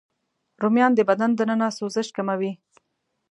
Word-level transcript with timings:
رومیان 0.61 0.91
د 0.95 0.99
بدن 1.09 1.31
دننه 1.37 1.67
سوزش 1.77 2.07
کموي 2.17 2.51